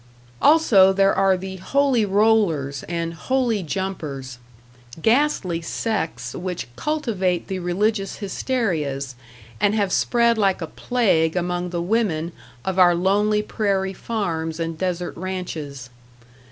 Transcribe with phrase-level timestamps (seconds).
[0.41, 4.39] Also there are the "Holy Rollers" and "Holy Jumpers",
[4.99, 9.13] ghastly sects which cultivate the religious hysterias,
[9.59, 12.31] and have spread like a plague among the women
[12.65, 15.91] of our lonely prairie farms and desert ranches.